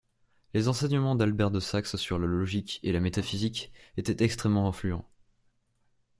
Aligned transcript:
Les 0.55 0.67
enseignements 0.67 1.13
d'Albert 1.13 1.51
de 1.51 1.59
Saxe 1.59 1.95
sur 1.95 2.17
la 2.17 2.25
logique 2.25 2.79
et 2.81 2.91
la 2.91 2.99
métaphysique 2.99 3.71
étaient 3.97 4.23
extrêmement 4.25 4.67
influents. 4.67 5.05